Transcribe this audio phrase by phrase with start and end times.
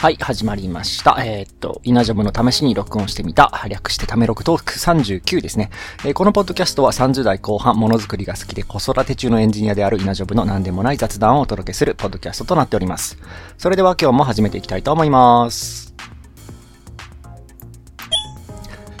[0.00, 1.22] はい、始まりました。
[1.22, 5.68] えー、っと、稲ジョブの試しに録音してみた、略してため録トーク39ですね。
[6.06, 13.18] えー、このポッドキャストは30代後半、ものづくりが好きで子育て中のエンジニアである稲ジョブの何でもない雑談をお届けするポッドキャストとなっております。
[13.58, 15.94] それでは今日も始めていきたいと思います。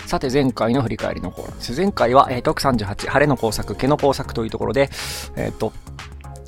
[0.04, 1.72] さて、前回の振り返りのコーナーです。
[1.80, 4.90] 前回は、えー、トーク38、晴れの工作、毛の工作というところで、
[5.34, 5.72] えー、っと、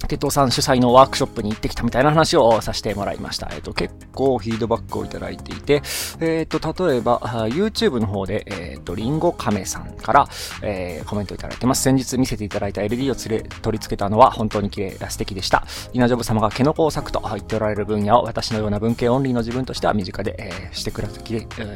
[0.09, 3.49] 鉄道さん主催のワークショップに行ってきたみたいな話をさせてもらいました。
[3.53, 5.83] えっ、と、結構フィードバックをいただいていて、
[6.21, 7.19] えっ、と、例えば、
[7.51, 10.29] YouTube の方で、えっ、と、リンゴカメさんから、
[10.63, 11.83] えー、コメントいただいてます。
[11.83, 15.65] 先日見せていただいた LED を連れ取り付けたのは本当に綺麗、素敵でした。
[15.93, 21.21] 稲ジョブ様が毛の工作と言っておられる分野を私のような文系オンリーの自分としては身近で、えー、してくださ、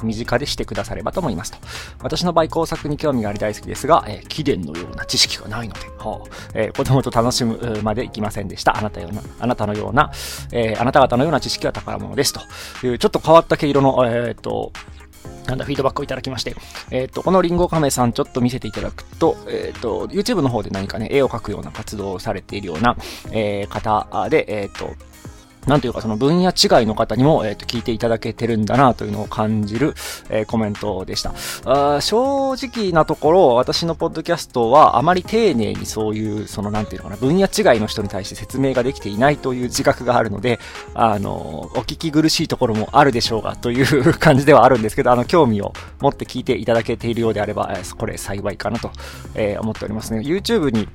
[0.02, 1.58] 身近でしてくださればと思いますと。
[2.02, 8.76] 私の場合工作に興味があり大好きですが、えー、貴殿のような知識がないので、はあえー、子供と楽しむまできませんでした。
[8.76, 10.10] あなたような、あなたのような、
[10.52, 12.40] えー、あなた方のような知識は宝物ですと
[12.86, 14.72] いう、ちょっと変わった毛色の、えっ、と、
[15.46, 16.54] なんだ、フィードバックをいただきまして、
[16.90, 22.96] えっ、ー、と、このリンゴ亀さんちょっと見せていただくと、えっ、ー、と、YouTube の方で何かね、絵を描くような活動をされているような、
[23.30, 24.94] えー、方で、えっ、と、
[25.66, 29.94] なんというかその分野違いの方にも、えー、と聞いていただけてるんだなというのを感じる、
[30.30, 31.34] えー、コメントでした。
[31.64, 40.60] あ正直なところ、私のポッドキャストはあまり丁寧にそういう、そのなんていうのかな、分野違いの人に対して説明ができていないという自覚があるので、
[40.94, 48.90] あの、お聞き苦しいところもあるでしょうがという感じではあるんですけど、あの、興味を持って聞いていただけているようであれば、えー、これ幸いかなと、
[49.34, 50.20] えー、思っておりますね。
[50.20, 50.88] YouTube に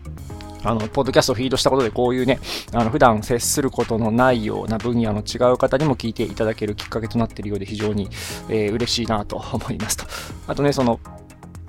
[0.63, 2.39] あの、ポッドキャストをフィードしたことで、こういうね、
[2.73, 8.09] あの、普段接することのないような分野の違う方にも聞いていただけるきっかけとなっているようで、非常に、
[8.49, 10.05] えー、嬉しいなと思いますと。
[10.47, 10.99] あとね、その、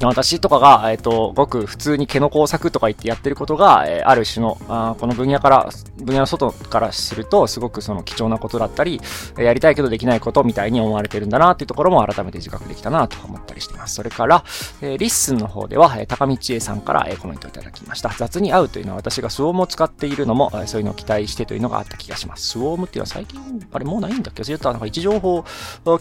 [0.06, 9.00] 私とかが、えっ、ー、と、ごく普通に毛の工作とか言ってやってることが、えー、ある種のあ、この分野から、分野の外からすると、すごくその貴重なことだったり、
[9.36, 13.94] やりたいけどできないことみたいに思われてるんだなっていうところも改めて自覚できたなと思ったりしています。
[13.94, 14.44] それから、
[14.80, 18.10] え、リッスンの方では、え、高道恵さんから、え、コメントいただきました。
[18.16, 22.48] 雑に合うというのは私がスウォームを使っているのも、え、そういうのを期待してというのがあった気がします。
[22.48, 23.40] スウォームっていうのは最近、
[23.72, 24.42] あれもうないんだっけ？
[24.42, 25.44] 忘れたなんか位置情報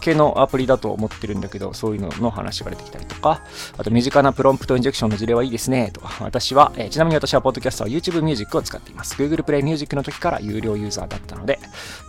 [0.00, 3.42] 系のアプリだと思ってるんだけど、そういうのの話が出てきたりとか、
[3.78, 5.90] あと身近なプロンプトインジェクションの事例はいいですね。
[5.92, 9.14] と私は、えー、ちなみに私はポッドキャストは YouTube Music を使っています。
[9.14, 11.58] Google Play Music の時から有料ユーザーだったので、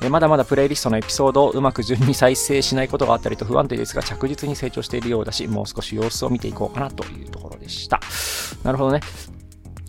[0.02, 8.00] えー、まだまだプレイリストのエピソードをうまく順に再生しないことがあったりと不安定ですが着実に成長しているようだし、もう少し様子を見ていこうかなというところでした。
[8.64, 9.02] なるほどね。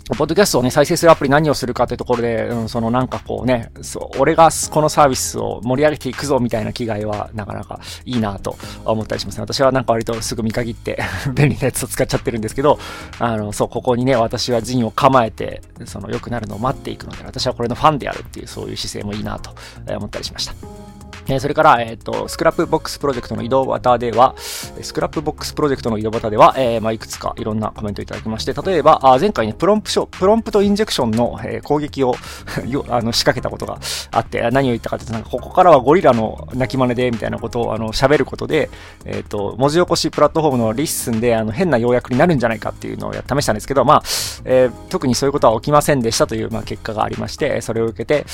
[0.06, 9.41] ポッドキャストをね、再生するアプリ何をするかってところで、うん、そのなんかこうね、そう、俺がこのサービスを盛り上げていくぞみたいな気概はなかなかいいなと思ったりしますね。
[9.41, 10.98] 私はなんか割とすぐ見限って
[11.34, 12.78] 便利なやつを使っちゃってるんですけど、
[13.19, 19.54] あの、そう、ここにね、私は陣を構えて、その良くなるのを待っていくので、私はこれのファンであるっていう、そういう姿勢もいいなと
[19.97, 20.83] 思ったりしました。
[21.28, 32.14] えそれから、えっ、と、 Scrapbox プロジェクトの井戸端では、 Scrapbox プロジェクトの井戸端では、えー、まあ、いくつかいろんなコメントいただきまして、例えば、あ前回ね、プロンプショ、プロンプトインジェクションの、えー、攻撃を
[32.88, 33.78] あの仕掛けたことが
[34.10, 38.68] あって、何を言ったかというと、なんか、ここからはゴリラの鳴き真似で、みたいなことを、あの、喋ることで、
[39.04, 44.02] えっ、ー、と、文字起こしプラットフォームの LISTEN で、あの、変な要約になるんじゃないかっていうのを試したんですけど、まあ、
[44.44, 48.26] え、特にそういうことは起きませんでしたという、まあ、結果がありまして、それを受けて、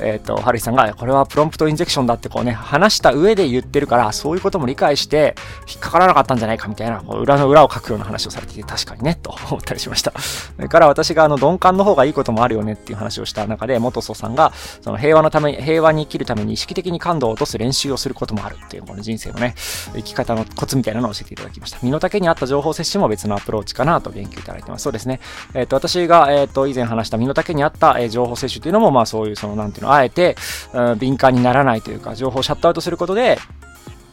[0.00, 5.34] えっ、と、ハルヒさんが、これはプロンプトインジェクションだってこうね、話した上で言ってるから、そういうことも理解して
[5.68, 10.12] 引っかからなかったんじゃないかみたいな、裏の裏をかくような話をされていて、確かにね、と思ったりしました。
[10.20, 19.56] それから私があの鈍感の方がいいこともあるよねっていう話をした中で、元祖さんが、その平和のため、平和に生きるために意識的に感度を落とす練習をすることもあるっていう、この人生のね、
[19.94, 21.78] 生き方のコツみたいなのを教えていただきました。
[21.82, 24.84] 身の丈に合った情報摂取も別のアプローチかなと言及いただいてます。
[24.84, 25.18] そうですね。
[25.54, 30.36] えっ、ー、と、私が、えっ、ー、と、以前話した身の丈に合った、えー、情報摂取というのも、まあそういう、その、なんていうの、あえて、
[30.72, 33.38] うん、敏感にならないというか、情情報をシャットアウトすることで、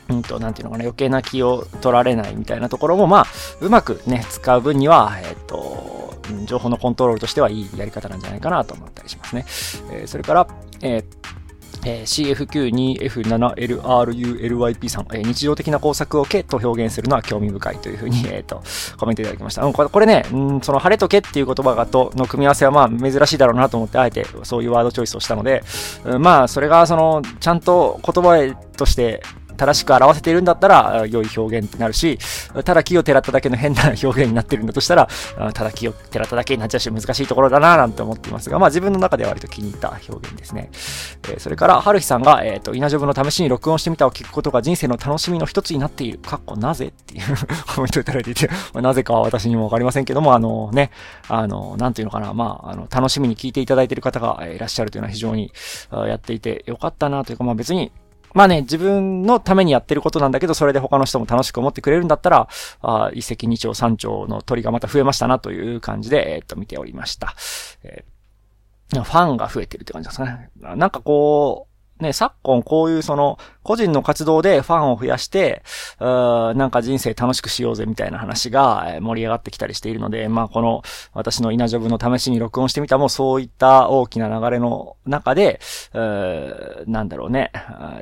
[0.09, 3.25] うんと、なんていうのかな、余計な気を取られないみたいなところも、まあ、
[3.59, 6.13] うまくね、使う分には、えっ、と、
[6.45, 9.45] 情報のコントロールとしてはいいやり方なんじゃないかなと思ったりしますね。
[9.91, 10.47] えー、それから、
[10.81, 11.35] えー
[11.85, 18.63] えー、CFQ2F7LRULYP さん、えー、日常的な工作を毛と表現するのは興味深いというふうに、えーと、
[18.97, 19.63] コメントいただきました。
[19.63, 25.63] うん、これこれね、うん、その晴れと毛っていう言葉がとの組み合わせはまあ珍しいだろうなと思って、あえてそういうワードチョイスをしたので、
[26.03, 29.21] うん、まあそれがそのちゃんと言葉として
[29.55, 32.17] 正しく表せているんだったら、良い表現になるし、
[32.63, 35.07] ただ木をてらっただけの変な表現になってるんだとしたら、
[35.53, 40.69] ただ木をてらっただけになっちゃうし、難しいところだなぁなんて思っていますが、まあ自分の中では割と気に入った表現ですね。
[41.29, 46.19] えー、それから、春日さんが、えっ、ー、と、稲ジョブの試しに録音してみたを聞くことが人生の楽しみの一つになっている。
[46.19, 47.23] かっこなぜっていう
[47.75, 50.91] コメントをいただいていて、まあ、なぜかは私にもわかりませんけども、あのね、
[51.27, 55.51] あの、なんていうのかな、まあ、あの、楽しみに聞いていただいている方がいらっしゃるというのは非常に
[55.91, 57.91] やっていてよかったなというか、まあ別に、
[58.35, 62.49] まあね、自分のためにやってることなんだけど、それで他の人も楽しく思ってくれるんだったら、
[62.81, 67.33] あ一石二鳥三鳥の鳥がまた増えましたなという感じで、えー、っと、見ておりました。
[67.83, 70.49] えー、ファンが増えてるって感じですかね。
[70.59, 71.64] なんかこう、
[71.99, 75.63] ね、昨今こういうその、個人の活動でファンを増やして、
[75.99, 80.83] うなんか人生楽しくしようぜみたいな話が盛り上がってきたりしているので、まあこの
[81.13, 85.61] 私の稲ジョブの試しに録音してみたもそういった大きな流れの中で、
[85.93, 87.51] うなんだろうね、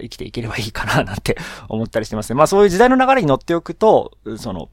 [0.02, 1.38] 生きていければいいかななんて
[1.70, 2.36] 思ったりしてますね。
[2.36, 4.70] まあそういう時代の流れに乗っておくと、その、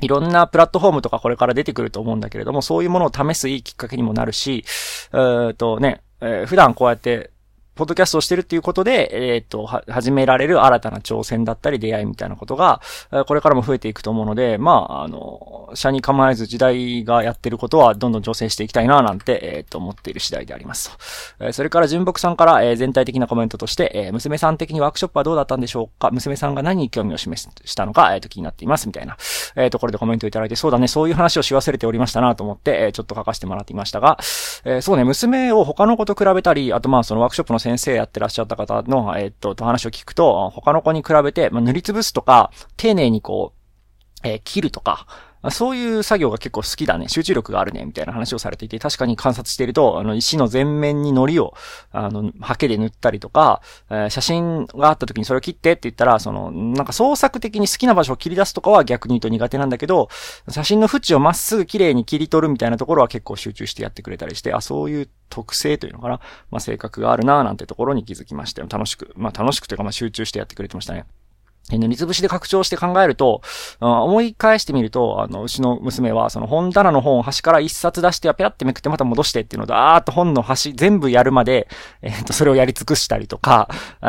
[0.00, 4.64] いろんなプラットフォームとかこれから出てくると思うんだけれども、そういうものを試すいいきっかけにもなるし、
[5.12, 7.30] えっとね、えー、普段こうやって
[7.78, 12.80] ポッドキャストをしてるっていうことで、えっ、ー、と、は、始められる新たな挑戦だったり出会いみたいなことが、
[13.28, 20.90] これからも増えていくと思うので、まあ、あの、社に構えず時代がやってることはどんどん挑戦していきたいな、なんて、えっ、ー、と、思っている次第であります
[21.38, 21.44] と。
[21.44, 26.10] えー、それから純木さんから、えー、全体的なコメントとして、えー、娘さん的にワークショップはどうだったんでしょうか？
[26.10, 29.16] 娘さんが何に興味を示したのか、えっ、ー、と、気になっています、みたいな、
[29.54, 34.18] えー、ところでコメントいただいて、そうだね、そういう話をし忘れておりましたなと思って、えー、ちょっと書かせてもらっていましたが、
[34.64, 43.52] えー、そうね、娘を他の子と比べたり、あとまあ、そのワークショップの先生やってらっしゃった方の、えっと、と話を聞くと、他の子に比べて、まあ、塗りつぶすとか、丁寧にこ
[44.24, 45.06] う、えー、切るとか、
[45.50, 47.08] そういう作業が結構好きだね。
[47.08, 47.84] 集中力があるね。
[47.84, 51.54] みたいな話をされていて、確かに観察していると、あの、石の全面に糊を、
[51.92, 60.08] あの、ハケで塗ったりとか、えー、写真があった時にそれを切ってって言ったら、その、なんか創作的に好きな場所を切り出すとかは逆に言うと苦手なんだけど、
[60.48, 66.20] 写真の縁をまっすぐ綺麗に切り取るみたいなところは結構集中してやってくれたりして、あ、そういう特性というのかな。
[66.50, 68.68] まあ、性格があるなぁなんてところに気づきましたよ。
[68.70, 69.12] 楽しく。
[69.16, 71.04] まあ、楽しくというか、まあ、集中してやってくれてましたね。
[71.76, 73.42] 塗りつぶしで拡張して考えると、
[73.80, 81.68] 思い返してみると、あの、うちの娘は、その本棚の本を端から一冊出してペラってめくってまた戻してっていうので、あーっと本の端全部やるまで、
[82.02, 83.68] えっ、と、それをやり尽くしたりとか、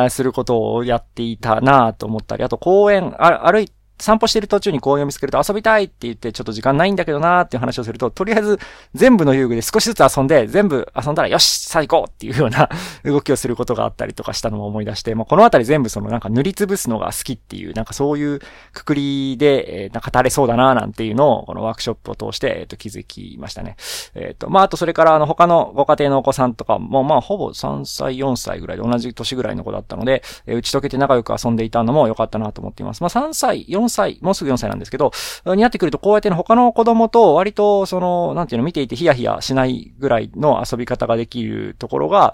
[0.09, 8.59] することをやっていたなと思ったり、あと公園、歩いて散歩してる途中に公園を見つけると遊びたいって言ってちょっと時間ないんだけどなーっていう話をすると、とりあえず
[8.93, 12.69] 全部の遊具で少しずつ遊んで、全部遊んだらよしさあ行こうっていうような
[13.03, 18.39] 動きをすることがあったりとかしたのも思い出して、まあ、このあたり全部そのなんか塗りつぶすのが好きっていう、なんかそういう
[18.73, 23.75] くくりで、えー、なんか語れそうだなーなんていうのを、このワークショップを通して、えっ、ー、と、気づきましたね。
[24.15, 33.01] えっ、ー、と、まあ、あとそれからあの他のご家庭のお子さんとかも、まあ、ほぼ3歳、4歳ぐらいで同じ年ぐらいの子だったので、え、打ち解けて仲良く遊んでいたのも良かったなと思っています。
[33.01, 35.11] まあ、3歳、4歳、もうすぐ4歳なんですけど、
[35.45, 42.33] になってくるとこうやって他の子供と割とその、なんていうの見ていてヒヤヒヤしないぐらいの遊び方ができるところが、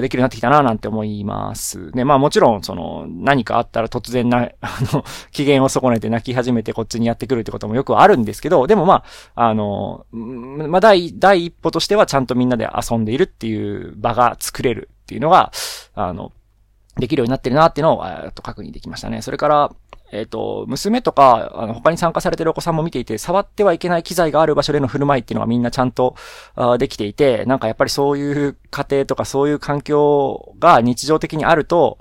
[0.00, 2.04] できるようになってきたななんて思いますね。
[2.04, 9.04] まあもちろんその何かあったら突然な、 あの、機嫌を損ねて泣き始めてこっちにやってくるってこともよくあるんですけど、でもま
[9.34, 15.52] あ、あの、まあ第、第一歩としてはちゃんとみんなで遊んでいるっていう場が作れるっていうのが、
[15.94, 16.32] あの、
[16.96, 19.22] できるようになってるなっていうのを、えっと、確認できましたね。
[19.22, 19.72] それから、
[20.12, 26.16] えっ、ー、と、娘とか、あの、他に参加されてるお子さんも見ていて、触ってはいけない機材がある場所での振る舞いっていうのがみんなちゃんと、
[26.56, 31.98] あできていて、なんかやっぱりそういう家庭とかそういう環境が日常的にあると、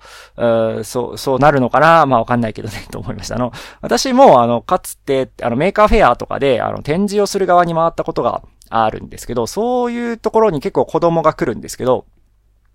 [0.83, 3.35] そう、そうなるのかなまあわかんないけどね、 と思いました。
[3.35, 3.51] あの、
[3.81, 12.05] 私も、あの、かつて、あの、 Maker Faire とかで、あの、展示をする側に回ったことがあるんですけど、そういうところに結構子供が来るんですけど、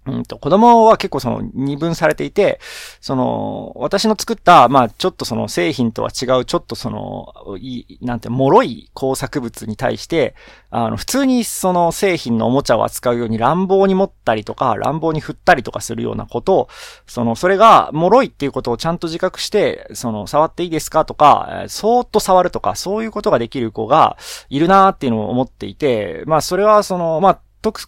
[0.06, 2.60] うんと、子供は結構その二分されていて、
[3.00, 10.34] その、私の作った、まあちょっとその製品とは違う、ちょっとその、い、なんて、脆い工作物に対して、
[10.70, 16.68] あの、普通にその製品のおもちゃを扱うように乱暴に持ったりとか、乱暴に振ったりとかするようなことを、
[17.06, 24.18] その、それが脆いっていうことをちゃんと自覚して、その、触っていいですかとか、そーっと触るとか、そういうことができる子が
[24.50, 27.38] いるなーっていうのを思っていて、まあそれはその、まあ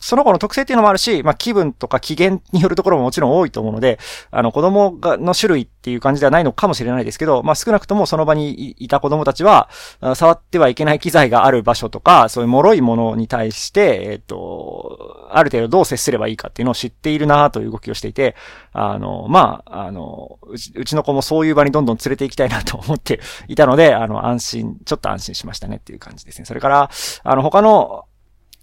[0.01, 3.99] その子の特性っていうのもあるし、まあ、気分とか機嫌によるところももちろん多いと思うので、
[4.31, 9.69] あの、子供が、の種類っていう感じではないのかもしれないですけど、まあ、少なくともその場にいた子供たちは、
[10.15, 18.37] 触ってはいけない機材がある場所とか、そういう脆いものに対して、えっ、と、ある程度どう接すればいいかっていうのを知っているなという動きをしていて、
[18.73, 26.45] あの、まあ、あの、うち、うちの子もそういう場にどんどん連れて行きたいなと思っていたので、あの、安心、ちょっと安心しましたねっていう感じですね。
[26.45, 26.91] それから、
[27.23, 28.06] あの、他の、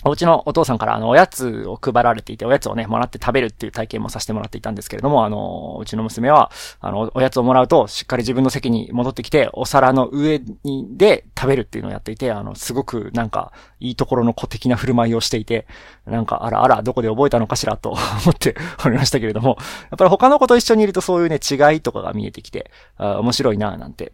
[0.05, 15.67] お家のお父さんからあの、おやつを配られていて、おやつをね、もらって食べるっていう体験もさせてもらっていたんですけれども、あの、うちの娘は、あの、おやつをもらうと、しっかり自分の席に戻ってきて、お皿の上に、で食べるっていうのをやっていて、あの、すごくなんか、いいところの子的な振る舞いをしていて、
[16.05, 17.91] なんか、あらあら、どこで覚えたのかしらと
[18.25, 18.55] 思って
[18.85, 19.57] おりましたけれども、
[19.91, 24.11] やっぱり他の子と一緒にいるとそういうね、違いとかが見えてきて、あ面白いなぁなんて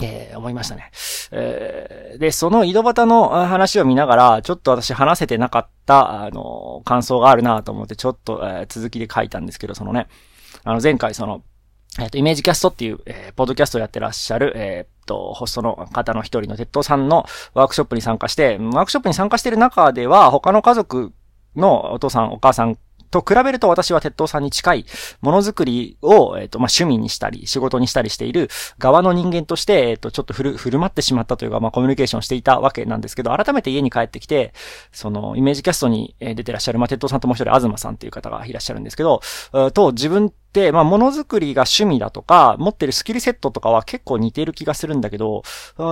[0.00, 0.90] えー、思いましたね。
[1.30, 10.08] えー、で、その井戸端の話を見ながら、ちょっと私話せてなかった、あの、感想があるなと思って、ちょっと、えー、続きで書いたんですけど、そのね、
[10.64, 11.42] あの、前回その、
[12.00, 21.12] えっ、と、イメージキャストっていう、えー、ポッドキャストをやってらっしゃる、えっ、と、ホストの方の一人の鉄道さんのワークショップに参加して、ワークショップに参加してる中では、他の家族
[21.56, 22.78] のお父さん、お母さん
[23.10, 24.86] と比べると私は鉄道さんに近い
[25.20, 28.48] ものづくりを、えっ、と、まあ、趣味にしたり、仕事にしたりしている
[28.78, 34.52] 側の人間として、えっ、と、ちょっと振る、振る舞ってしまったというか、まあ、コミュニケーションしていたわけなんですけど、改めて家に帰ってきて、
[34.92, 39.20] その、イメージキャストに出てらっしゃる、まあ、鉄道さんともう一人、東さんという方がいらっしゃるんですけど、
[39.72, 45.42] と、自分、でまあ、ものづくりが趣味だとか、持ってるスキルセットとかは結構似ている気がするんだけど、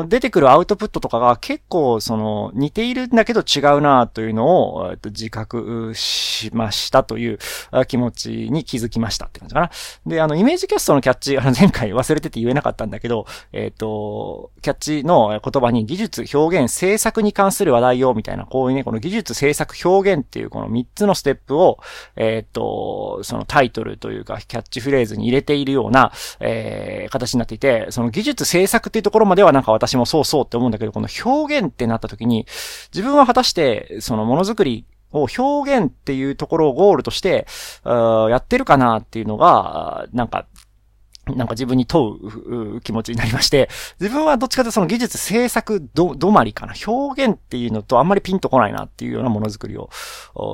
[0.09, 7.39] 出てくるアウトプットとかが結構、その、似ているんだけど違うなというのを、えっと、自覚しましたという
[7.87, 9.71] 気持ちに気づきましたって感じかな。
[10.07, 21.79] で、あの、イメージキャストのキャッチ、あの、前回忘れてて言えなかったんだけど、えっと、キャッチの言葉に技術、表現、制作に関する話題を、みたいな、こういうね、この技術、制作、表現っていうこの3つのステップを、
[22.17, 32.47] えっと、そのタイトルというか、キャキャッチフレーズに入れているような、えー、形になっていて、その技術制作っていうところまではなんか私もそうそうって思うんだけど、この表現ってなった時に、
[32.93, 37.47] 自分は果たして、そのものづくりを表現っていうところをゴールとして、
[37.85, 40.47] やってるかなっていうのが、なんか
[41.35, 43.69] なんか自分に問う気持ちになりまして、
[44.01, 46.75] 自分はどっちかというとその技術制作ど、止まりかな。
[46.87, 49.91] 表現っていうのとあんまりピンとこないなっていうようなものづくりを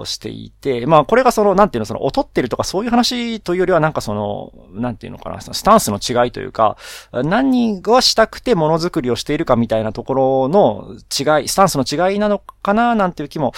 [0.06, 6.78] していて、まあこれがその、なんていうの、その劣ってるとかそういう話というよりはなんかその、なんていうのかな、そのスタンスの違いというか、
[7.12, 13.52] 何がしたくてものづくりをしているかみたいなところの違い、スタンスの違いなのかななんていう気も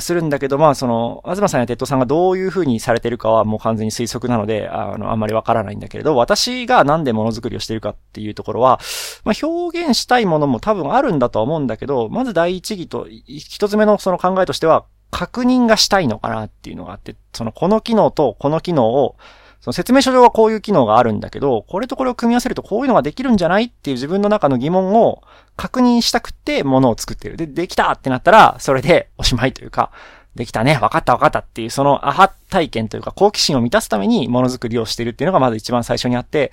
[0.00, 8.80] するんだけど、まあその、東さんやテッドさんがどういうふうにされてるかはもう完全に推測なので、あの、あんまりわからないんだけれど、私私がなんでものづくりをしているかっていうところは、
[9.24, 19.16] まあ、表現したいものも多分あるんだとは思うんだけど、まず第一義と、一つ目のその考えとしては、確認がしたいのかなっていうのがあって、そのこの機能とこの機能を、
[19.60, 25.22] その説明書上はこういう機能があるんだけど、これとこれを組み合わせるとこういうのができるんじゃないっていう自分の中の疑問を
[25.56, 27.36] 確認したくてものを作ってる。
[27.36, 29.92] で、できたってなったら、それでおしまいというか、
[30.34, 36.52] できたね、分かった分かったっていう、そのアハ体験というか好奇心を満たすためにものづくりをしているっていうのがまず一番最初にあって、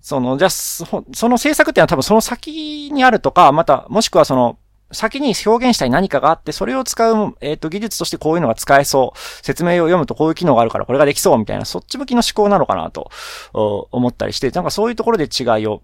[0.00, 4.58] その、じゃあ、その制作っていうのは多分その先にあるとか、また、もしくはその、
[4.90, 9.18] 先に表現したい何かがあって、それを使う、えっ、ー、と、技術としてこういうのが使えそう。
[9.44, 13.10] 説明を読むとこういう機能があるからこれができそうみたいな、そっち向きの思考なのかなと
[13.52, 15.82] 思ったりして、なんかそういうところで違いを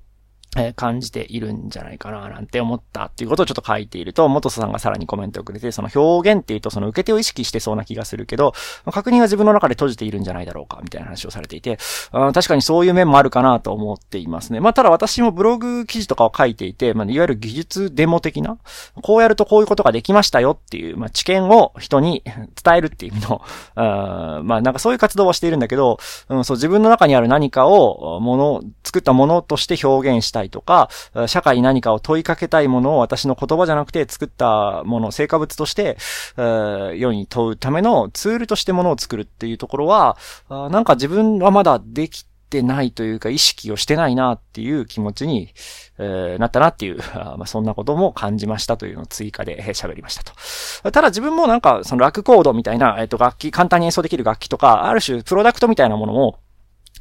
[0.56, 8.52] え感じているんじゃないかななんて思ったっていうことをちょっと書いていると、元さんがさらにコメントをくれて、その表現っていうとその受け手を意識してそうな気がするけど、
[8.90, 11.78] 確認は自分の中で閉じているんじゃないだろうか、みたいな話をされていて、
[12.12, 14.60] 確かにそういう面もあるかなと思っていますね。
[14.60, 18.58] まあ、ただ私もブログ記事とかを書いていて、まあ、いわゆる技術デモ的な、
[19.02, 23.42] こうやるとこういうことができましたよっていう、まあ、知見を人に伝えるっていう意味の、
[23.74, 30.88] あまあ、なんかそういう活動をしているんだけど、うん、そう自分の中にある何かを、もの、作ったものとして表現したいとか、
[31.26, 35.96] 社会に何かを問いかけたいものを私の言葉じゃなくて作ったもの、成果物として、
[36.36, 40.16] 世に問うためのツールとしてものを作るっていうところは、
[40.48, 45.52] なんか自分はまだできてないというか意識をしてないなっていう気持ちに、
[45.98, 46.98] えー、なったなっていう、
[47.36, 50.92] まあ、そんなことも感じましたというのを追加で喋りましたと。
[50.92, 56.38] ただ自分もなんかそのラクコードみたいな、えっ、と楽器、簡単に演奏できる楽器とか、ある種プロダクトみたいなものも、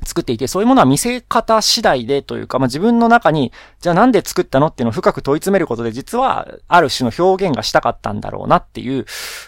[0.06, 9.06] 作っていて、そういうものは見せ方次第でというか、まあ、自分の中に、じゃあなんで作ったのっていうのを深く問い詰めることで、実は、ある種の表現がしたかったんだろうなっていう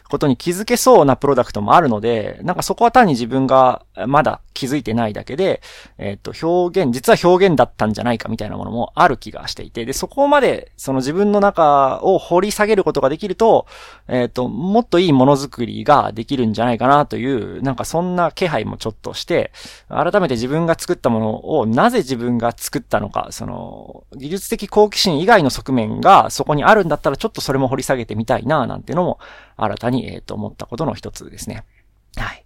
[0.09, 5.61] ことに気づけそうなプロダクトもあるので、なんかそこは単に自分がまだ気づいてないだけで、
[5.97, 13.67] えっ、と、表現、実は表現だったんじゃないかみたいなものもある気がしていて、で、そこまで、その自分の中を掘り下げることができると、
[14.07, 19.51] えっ、と、もっといいものづくりができるんじゃないかなという、なんかそんな気配もちょっとして、
[19.89, 29.19] 改めて自分が作ったものをなぜ自分が作ったのか、その、技術的好奇心以外の側面がそこにあるんだったらちょっとそれも掘り下げてみたいな、なんていうのも
[29.57, 31.63] 新たに、えっ、と、思ったことの一つですね。
[32.15, 32.45] はい。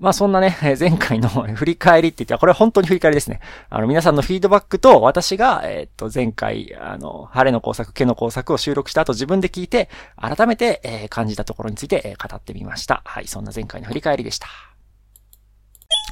[0.00, 3.40] まあそんなね、 前回の振り返りって言っては、これは本当に振り返りですね。
[3.68, 13.02] あの、皆さんのフィードバックと、私が、えっと、前回、あの、晴れの工作、毛の工作を収録した後自分で聞いて、改めて、え、感じたところについて、え、語ってみました。
[13.04, 14.46] はい、そんな前回の振り返りでした。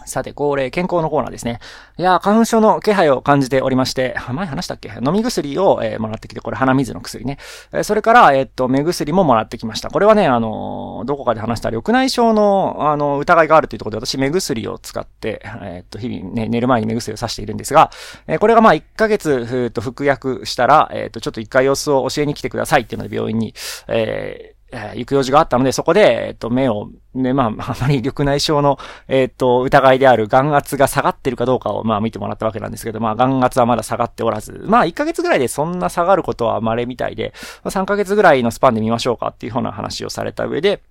[0.06, 1.58] さて、恒例、健康のコーナーですね。
[1.98, 4.88] いや花粉症の気配を感じておりまして、前話したっけ？
[5.04, 7.38] 飲み薬を、えー、もらってきて、これ鼻水の薬ね。
[7.72, 9.90] えー、それから、えー、っと、目薬ももらってきました。
[9.90, 17.90] これはね、あのどこかで話した緑内障の、あの、疑いがあるというところで、私、目薬を使って、えっと、日々ね、寝る前に目薬をさしているんですが、
[18.26, 23.54] えこれがまあ、1ヶ月、ふっと服薬したら、えっと、ちょっと一回様子を教えに来てくださいっていうので、病院に、
[23.88, 28.78] ええー、行く用事があったので、そこで、えっ、と、目を、ね、まあ、あまり緑内障の、
[29.08, 37.32] えっ、と、疑いである眼圧が下がってるかどうかを、まあ、見てもらったわけなんですけど、まあ、眼圧はまだ下がっておらず、まあ、1ヶ月ぐらいでそんな下がることは稀みたいで、
[37.64, 40.82] ま、3ヶ月ぐらいのスパンで見ましょうかっていうような話をされた上で、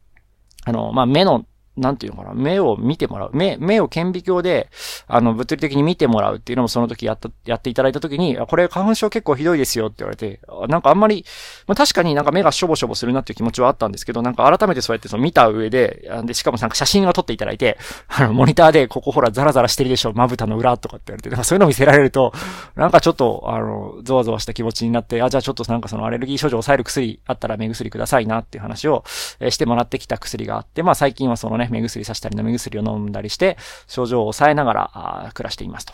[0.63, 1.45] あの、まあ、目の
[1.77, 3.31] なんていうのかな、目を見てもらう。
[3.33, 4.69] 目、目を顕微鏡で、
[5.07, 10.39] あの、物理的に見てもらうっていうのもその時やった、やっていただいた時に、これ花粉症結構ひどいですよって言われて、
[10.69, 11.25] なんかあんまり、
[11.67, 17.77] まあ確かになんか目がしょぼしょぼするなっていう気持ちはあったんですけど、なんか改めてそうやってその見た上で、で、しかもなんか写真を撮っていただいて、
[18.07, 22.33] あの、モニターでここほらザラザラしてるでしょ、まぶたの裏とかって言われて、なんかそういうのを見せられると、
[22.75, 29.03] なんかちょっと、あの、ゾワゾワした気持ちになって、あ、じゃあちょっとなんかそのアレルギー症状を抑える薬あったら目薬くださいなっていう話を、
[29.39, 33.57] えしてもらってきた薬があって、まあ最近はそのね、目薬さしたり飲み薬を飲んだりして、
[33.87, 35.93] 症状を抑えながら暮らしていますと。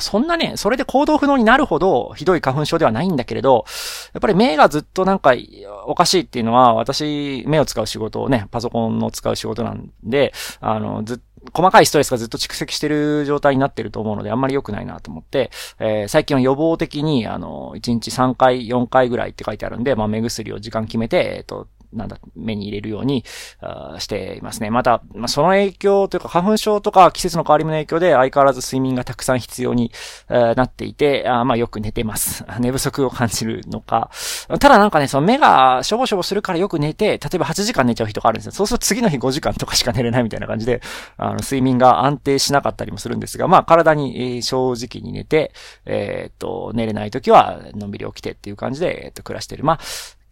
[0.00, 3.64] そんなね、それで行動不能になるほどひどい花粉症ではないんだけれど、
[4.12, 5.32] やっぱり目がずっとなんか
[5.86, 11.22] おかしいっていうのは、私、目を使う仕事をね、パソコンの使う仕事なんで、あの、ず
[11.54, 23.24] 細かいストレスがずっと蓄積してる状態になってると思うので、あんまり良くないなと思って、えー、最近は予防的に、あの、1日3回、4回ぐらいって書いてあるんで、まあ、目薬を時間決めて、えっ、ー、と、なんだ、目に入れるように
[23.98, 24.70] していますね。
[24.70, 29.92] また、まあ、その影響というか、花粉症とか季節の変わり目の影響で相変わらず睡眠がたくさん必要に
[30.28, 32.44] なっていて、あまあよく寝てます。
[32.60, 34.10] 寝不足を感じるのか。
[34.60, 38.52] ただなんかね、その目がしょぼしょぼするからよく寝て、例えば8時間寝ちゃう日とかあるんですよ。
[38.52, 40.80] そうすると次の日5時間とかしか寝れないみたいな感じで、
[41.16, 45.52] あの、睡眠が安定しなかったりもするんですが、まあ体に正直に寝て、
[45.86, 49.64] えー、っと、寝れない時はのんびり起きてっていう感じで、えー、っと、暮らしてる。
[49.64, 49.78] まあ、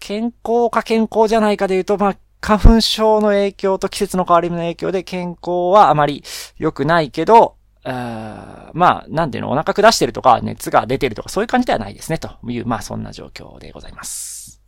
[0.06, 6.22] 健康か健康じゃないかで言うと、まあ、花粉症の影響と季節の変わり目の影響で健康はあまり
[6.58, 14.62] 良くないけど、あまあ、なんていうの、お腹下してるとか、熱が出てるとか、そういう感じではないですね、という、まあ、そんな状況でございます。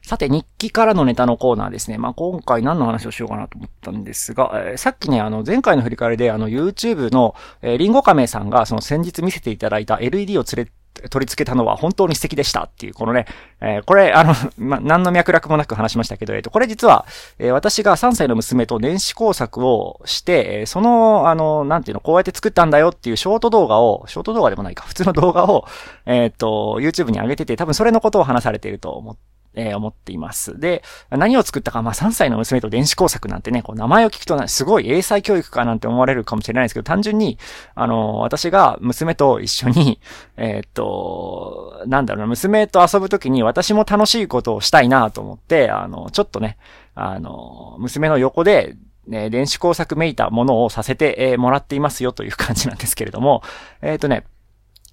[0.00, 1.98] さて、日記からのネタのコーナーですね。
[1.98, 10.72] まあ、今回何の話をしようかなと思ったんですが、えー、さっきね、あの、前回の振り返りで、あの、YouTube の、えー、リンゴカメさんが、その先日見せていただいた LED を連れ
[11.08, 13.26] 取り付けたのは本当に素敵でしたっていう、このね、
[13.60, 17.06] えー、これ、あの、 ま、何の脈絡もなく話しましたけど、えっ、ー、と、これ実は、
[17.38, 25.66] えー、私が3歳の娘と電子工作をして、えその、あの、なんていうの、こうやって作ったんだよっていうショート動画を、ショート動画でもないか、普通の動画を、
[26.06, 30.58] えっ、と、YouTube に上げてて、多分それのことを話されていると思って、え、思っています。
[30.60, 37.38] で、何を作ったか、まあ、3歳の娘と電子工作なんてね、こう名前を聞くとすごい英才教育かなんて思われるかもしれないですけど、単純に、
[37.74, 40.00] あの、私が娘と一緒に、
[40.36, 46.56] えー、っと、なんだろうな、娘と遊ぶときに私も楽しいことをしたいなと思って、あの、ちょっとね、
[46.94, 53.42] あの、娘の横で、ね、電子工作めいたものをさせて、え、もらっていますよという感じなんですけれども、
[53.82, 54.24] えっ、とね、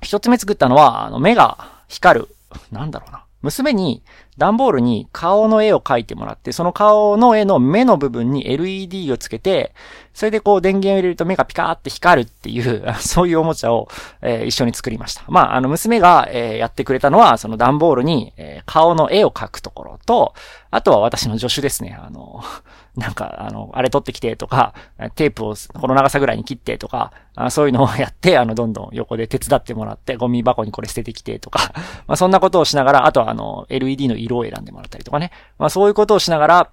[0.02, 2.28] 一つ目作ったのは、あの、目が光る、
[2.72, 3.24] なんだろうな。
[3.42, 4.04] 娘に
[4.38, 9.74] 段ボールに顔の絵を描いてもらって、その顔の絵の目の部分に LED をつけて、
[10.14, 13.88] それでこう電源を入れると目がピカーって光るっていう、 そういうおもちゃを、
[14.22, 15.24] えー、一緒に作りました。
[15.28, 20.34] まあ、あの娘が、えー、やってくれたのは、その段ボールに、えー、顔の絵を描くところと、
[20.70, 21.98] あとは私の助手ですね。
[22.00, 22.44] あの、
[22.98, 24.74] なんか、あの、あれ取ってきてとか、
[25.16, 31.72] テープをこの長さぐらいに切ってとか、あそういうのをやって、あの、どんどん横で手伝ってもらって、ゴミ箱にこれ捨ててきてとか、
[32.08, 35.32] まあそんなことをしながら、あとはあの、LED の色を選んでもらったりとかね。
[35.58, 36.72] まあそういうことをしながら、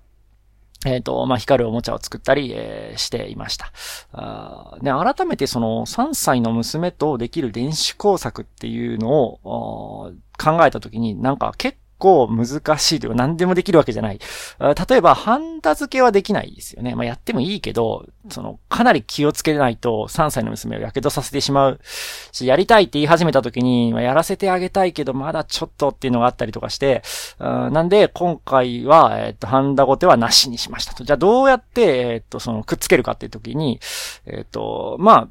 [0.86, 3.72] えっ、ー、と、まあ、光るおもちゃを作ったり、えー、していました。
[4.12, 12.46] あね、改めてその3歳の娘とできる電子工作っていうのを考えたときになんか結構難
[12.78, 14.18] しいというか何でもできるわけじゃない。
[14.60, 16.94] 例えば、ハンダ付けはできないですよね。
[16.94, 21.80] まあ、やってもいいけど、その、かなり気をつけないと3歳の娘を火傷させてしまう
[22.30, 27.02] し、やりたいって言い始めた時に、まあ、やらせてあげたいけど、まだちょっとっていうのがあったりとかして、
[27.38, 31.04] なんで、今回は、えっと、ハンダゴテはなしにしましたと。
[31.04, 33.80] じゃあ、どうやって、えっと、その、くっつけるかっていう時に、
[34.26, 35.28] えっと、ま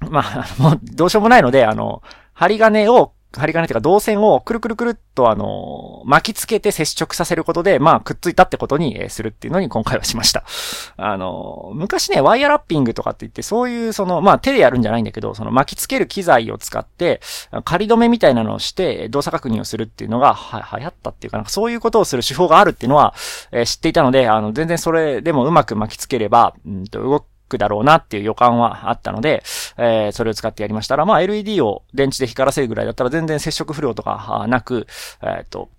[0.00, 10.44] あ、まあ、 もう、どうしようもないので、あの、針金を針金というか導線をくるくるくるっとあの、巻きつけて接触させることで、まあ、くっついたってことにするっていうのに今回はしました。
[10.96, 17.20] あの、昔ね、ワイヤーラッピングとかって言って、そういうその、まあ、手でやるんじゃないんだけど、その巻きつける機材を使って、
[17.64, 23.14] 仮止めみたいなのをして、動作確認をするっていうのが、は、流行ったっていうかなんか、そういうことをする手法があるっていうのは、
[23.52, 29.42] え、知っていたので、あの、全然それでもうまく巻きつければ、うんと、動くくだろうなっていう予感はあったので、
[29.76, 34.86] えー、それを使ってやりましたら、まあ LED を電池で光らせるぐらいだったら全然接触不良とかなく、
[35.22, 35.70] えっ、と、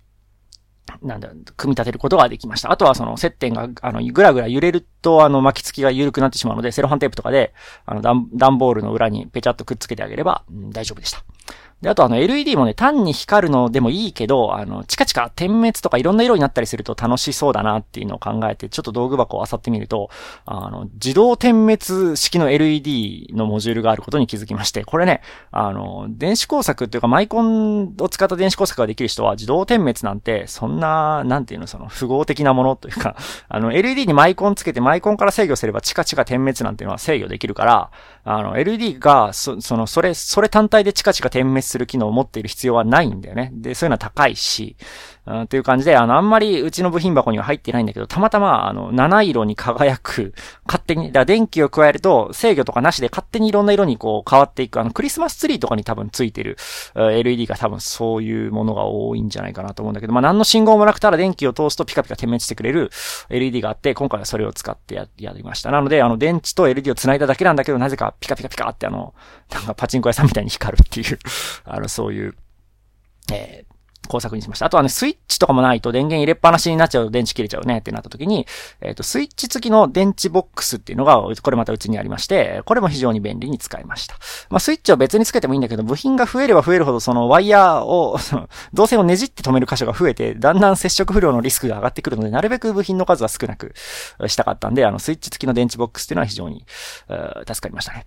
[1.02, 2.72] なんだ、組み立てることができました。
[2.72, 7.52] あとはその接点が、あの、ぐらぐら揺れると、あの、巻きつきが緩くなってしまうので、セロハンテープとかで、
[7.84, 8.00] あの、
[8.32, 11.22] 段ボールの裏にペチャッとくっつけてあげれば、うん、大丈夫でした。
[11.82, 20.10] で、あとあの LED もね、単に光るのでもいいけど、あの、チカチカ点滅とかいろんな色になったりすると楽しそうだなっていうのを考えて、ちょっと道具箱を漁ってみると、
[20.44, 33.14] あの、自動点滅式の LED のモジュールがあることに気づきまして、これね、あの、電子工作っていうかマイコンを使った電子工作ができる人は自動点滅なんて、そんな、なんていうの、その、符号的なものというか、
[33.48, 37.90] あの、LED にマイコンつけてマイコンから制御すればチカチカ点滅なんていうのは制御できるから、
[38.24, 43.50] あの、LED が、そその、それ、それ単体でチカチカ点滅点滅する機能を持っている必要はないんだよね。
[43.54, 44.76] で、そういうのは高いし、
[45.28, 50.32] うん、っていう感じで、あの、あんまりうちの部品箱には入ってないんだけど、たまたま、あの、七色に輝く、
[50.66, 56.56] 勝手に、だから電気を加えると制御とかなしで勝手にいろんな色にこう変わっていく、あの、クリスマスツリーとかに多分ついてる、
[56.96, 62.90] LED が多分そういうものが多いんじゃないかなと思うんだけど、まあ、何の信号もなくたら電気を通すとピカピカ点滅してくれる
[63.28, 65.70] LED があって、今回はそれを使ってや、やりました。
[65.70, 69.12] なので、あの、電池と LED を繋いだだけなんだけど、なぜかピカピカピカってあの、
[69.52, 71.18] なんかパチンコ屋さんみたいに光るっていう
[71.64, 72.34] あの、そういう、
[73.32, 73.67] えー、
[74.08, 74.66] 工作にしました。
[74.66, 78.46] あとはね、スイッチとかもないと電源入れっぱなしになっちゃうと電池切れちゃうねってなった時に、
[78.80, 84.16] えっ、ー、と、スイッチ付きの電池ボックスっていうのが、これまたうちにありまして、これも非常に便利に使いました。
[84.50, 93.74] まあ、スイッチを別につけてもいいんだけど、部品が増えれば増えるほど、そのワイヤーを、その、導線をねじって止める箇所が増えて、だんだん接触不良のリスクが上がってくるので、なるべく部品の数は少なく
[94.26, 96.64] したかったんで、あの、スイッチ付きの電池ボックスっていうのは非常に、
[97.46, 98.06] 助かりましたね。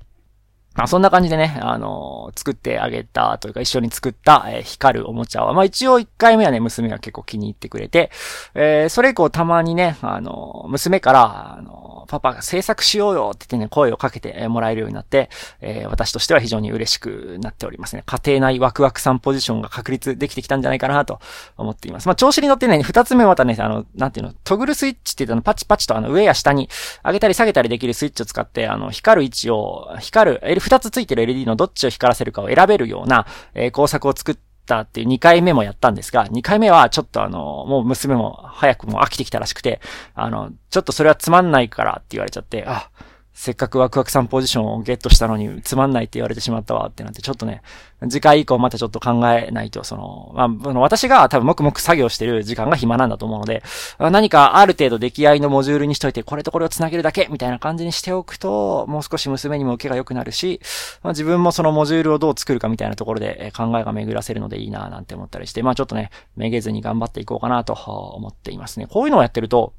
[0.76, 8.10] まあ、そんな感じでね、あのー、作ってあげたというか一緒に作った、えー、光るおもちゃは、まあ一応1回目はね、娘が結構気に入ってくれて、
[8.54, 11.82] えー、それ以降たまにね、あの娘から、あの
[12.12, 15.30] パパが制作しようよって言ってね、声をかけてもらえるようになって、
[15.62, 18.04] えー、私としては非常に嬉しくなっておりますね。
[18.06, 21.20] 家庭内ワクワクさんポジションが確立できてきたんじゃないかなと
[21.56, 22.08] 思っています。
[22.08, 26.70] まあ、調子に乗ってね、二つ目またね、あの、なんていうの、トグルスイッチって言ったの、パチパチとあの、上や下に
[27.06, 39.82] 上げたり下げたりできるスイッチを使って、あの、光る位置を、光る、2つついてる LED のどっちを光らせるかを選べるような、えー、工作を作って、ったっていう2回目もやったんですが、2回目はちょっとあの、もう娘も早くも飽きてきたらしくて、
[40.16, 42.90] あの、ちょっとそれはつまんないからって言われちゃって、あ、
[43.34, 47.62] せっかくワクワクさんポジションをゲットしたのにつまんないって言われてしまったわってなって、ちょっとね、
[48.10, 53.64] 次回以降またちょっと考えないと、その、まあ、の私が多分黙々作業してる時間が暇なんだと思うので、
[54.00, 60.60] 何かある程度出来合いのモジュールにしといて、これとこれを繋げるだけみたいな感じにしておくと、もう少し娘にも受けが良くなるし、
[61.02, 68.88] まあ、自分もそのモジュールをどう作るかみたいなところで考えが巡らせるのでいいななんて思ったりして、まあちょっとね、めげずに頑張っていこうかなと思っていますね。
[68.88, 69.74] こういうのをやってると、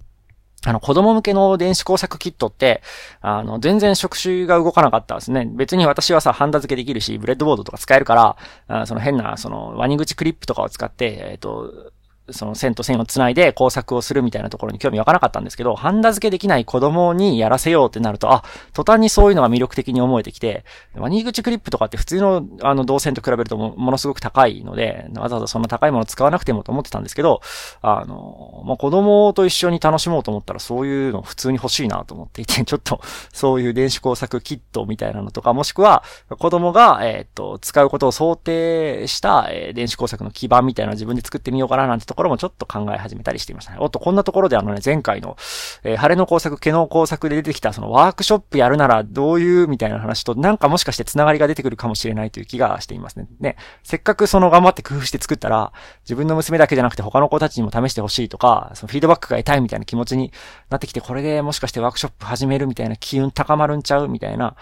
[0.64, 2.82] あの、子供向けの電子工作キットって、
[3.20, 5.50] あの、全然触手が動かなかったですね。
[5.54, 8.36] 別に私はさ、ハンダ付けできるし、ブレッドボードとか使えるから、
[8.68, 11.92] あその変な、その、ワニ口クリップとかを使って、えっ、ー、と、
[12.32, 20.64] その線と線を繋いで工作をするみたいなところに興味わかなかったんですけど、ハンダ付けできない子供にやらせようってなると、あ、途端にそういうのが魅力的に思えてきて、
[20.94, 27.40] ワニ口クリップとかって普通のあの導線と比べるともものすごく高いので、わざわざそんな高いもの使わなくてもと思ってたんですけど、
[27.80, 33.00] あの、まあ、子供と一緒に楽しもうと思ったらそういうの普通に欲しいなと思っていて、 ちょっと
[33.32, 36.02] そういう電子工作キットみたいなのとか、もしくは
[36.38, 43.78] 子供が、えっ、と、使うことを想定した、え、電子工作の基盤みたいなの自分で作ってみようかななんてところもちょっと考え始めたりしていましたね。
[43.80, 45.36] おっと、こんなところであのね、前回の、
[45.82, 53.26] えー、晴れの工作、毛の工作で出てきたそのワークショップやるならどういうみたいな話となんかもしかして繋がりが出てくるかもしれないという気がしていますね。
[53.40, 55.72] ね、せっかくその頑張って工夫して作ったら、
[56.04, 60.32] 自分の娘だけじゃなくて他の子たちにも試してほしいとか、そのフィードバックが得たいみたいな気持ちに
[60.70, 64.56] なってきて、これでもしかしてワークショップ始めるみたいな機運高まるんちゃうみたいな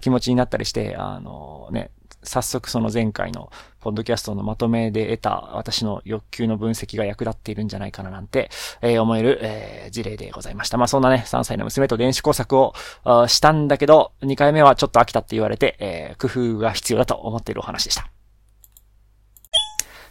[0.00, 1.90] 気持ちになったりして、あのね、
[2.26, 8.50] 早速その前回のポッドキャストのまとめで得た私の欲求の分析が役立っているんじゃないかななんて、
[8.82, 10.76] えー、思える、えー、事例でございました。
[10.76, 12.74] まあそんなね、3歳の娘と電子工作を
[13.28, 18.15] したんだけど、2回目はちょっと飽きたって言われて、えー、工夫が必要だと思っているお話でした。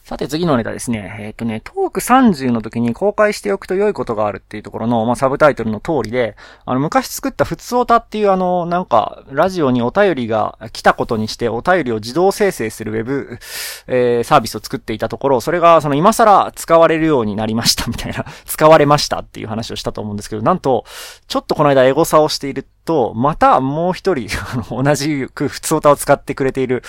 [0.06, 1.18] さて次のネタですね。
[1.20, 13.40] えっ、ー、とね、トーク30の時に公開しておくと良いことがあるっていうところの、まあ、サブタイトルの通りで、あの、昔作った普通オタっていうあの、なんか、ラジオにお便りが来たことにしてお便りを自動生成するウェブ、
[13.88, 20.86] えー、サービスを作っていたところ、それがその今更使われるようになりましたみたいな、使われましたっていう話をしたと思うんですけど、なんと、
[21.28, 24.30] ちょっとこの間エゴサをしていると、またもう一人、
[24.70, 26.84] 同じく普通歌を使ってくれている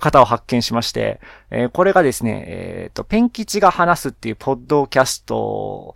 [0.00, 5.94] 方を発見しまして、えー、これがですね、えっ、ー、と、ペンキチが話すっていうポッドキャスト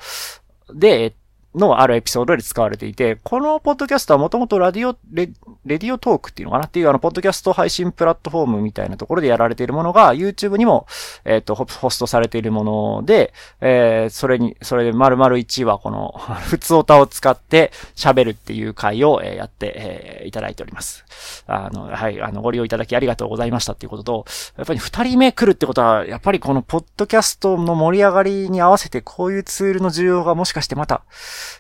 [0.74, 1.14] で、
[1.54, 5.30] のあるエピソードで使われていて、このポッドキャストはもともとラディオレ、
[5.64, 6.66] レディオトークっていうのかな？
[6.66, 10.86] っていうあの、ポッドキャスト配信プラットフォームみたいなところでやられているものが、YouTube にも、
[11.24, 16.14] えっ、ー、と、ホストされているもので、えー、それに、それで丸々1はこの、
[16.46, 21.04] 普通歌を使って喋るっていう回を、え、やって、え、いただいております。
[21.46, 24.24] あの、はい、あの、ご利用いただきありがとうございましたっていうことと、
[24.56, 31.02] やっぱり二人目来るってことは、やっぱりこのポッドキャストの盛り上がりに合わせてこういうツールの需要がもしかしてまた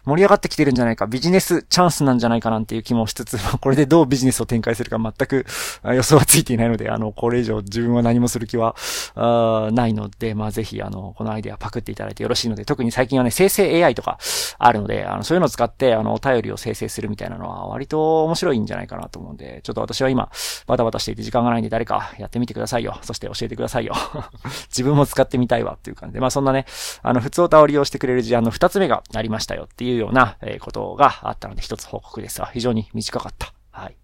[0.04, 5.46] 盛り上がってきてるんじゃないか、ビジネスチャンスなんじゃないかなんていう気もしつつ、 これでどうビジネスを展開するか全く
[5.84, 8.76] 予想はついていないので、あの、これ以上自分は何もする気は、
[9.14, 14.18] あないので、まあ、ぜひ、あの、このアイデアパクっていただいてよろしいので、特に最近はね、生成 AI とか
[14.58, 20.30] あるので、あの、そういうのを使って、あの、お便りを生成するみたいなのは割と面白いんじゃないかなと思うんで、ちょっと私は今、
[20.66, 22.98] バタバタしていて時間がないんで誰かやってみてくださいよ。
[23.02, 23.94] そして教えてくださいよ。
[24.68, 26.66] 自分も使ってみたいわっていう感じで、まあそんなね、
[27.02, 33.52] あの、普通歌を利用してくれる事案の二つ目がありましたよっていうような、えー、ことがあったので一つ報告ですが、非常に短かった。
[33.72, 33.96] はい。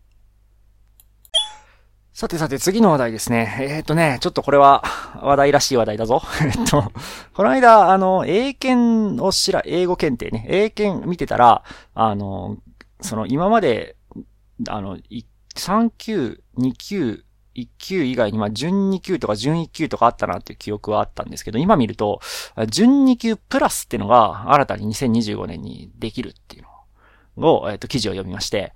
[2.13, 3.57] さてさて次の話題ですね。
[3.61, 4.83] えー、っとね、ちょっとこれは
[5.23, 6.23] 話題らしい話題だぞ。
[6.43, 6.93] えっと、
[7.35, 11.63] この間、あの、英検を知ら、英語検定ね、英検見てたら、
[11.95, 12.57] あの、
[13.01, 13.95] その今まで、
[14.69, 14.99] あの、
[15.55, 22.21] 3級、2級、1級以外に、まあ、準2級とか準1級とかあったなっていう記憶はあったんですけど、今見ると、
[22.69, 26.65] 準2級プラスっていうのが新たに2025年にできるっていう
[27.37, 28.73] のを、えっ、と、記事を読みまして、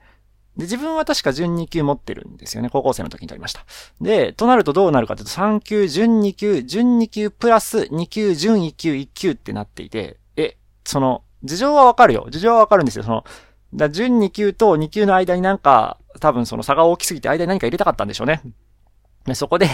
[0.56, 2.70] で、自分は確か準2級持ってるんですよね。
[2.70, 3.64] 高校生の時に取りました。
[4.00, 12.28] で、となるとどうなるかというと、3級、準2級、準2級プラス2級、準1級、1級ってなっていて、え、その、事情はわかるよ。
[12.30, 13.04] 事情はわかるんですよ。
[13.04, 13.24] その、
[13.74, 18.40] だ準2級と2級の間になんか、多分その差が大きすぎて間に何か入れたかったんでしょうね。
[19.26, 19.68] で、そこで、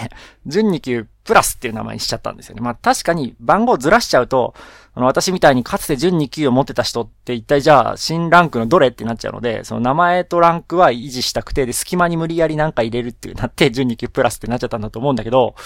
[0.46, 2.60] 準2級プラスっていう名前にしちゃったんですよね。
[2.60, 4.54] まあ確かに番号ずらしちゃうと、
[4.94, 15.56] あの私みたいにかつて準2級を持ってた人って一体じゃあ新ランクのどれってなっちゃうので、その名前とランクは維持したくて、で、隙間に無理やりなんか入れるってなって、準2級プラスってなっちゃったんだと思うんだけど、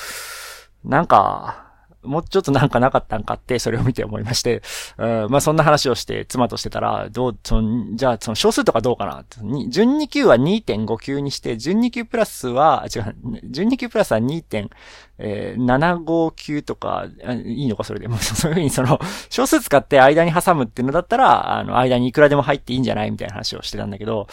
[0.84, 1.73] なんか、
[2.04, 4.62] もうちょっとなんかなかったんかって、それを見て思いまして、
[4.98, 9.24] うん、まあそんな話をして妻としてたら、どう、その、じゃあその小数とかどうかな
[9.68, 17.06] 順2級は2.5級にして、順2級プラスは、違う、順2級プラスは2.75級とか、
[17.44, 24.26] いいのかそれでも、 そういうふうにその、小数使って間に挟むっていうのだったら、あの、間にいくらでも入っていいんじゃないみたいな話をしてたんだけど、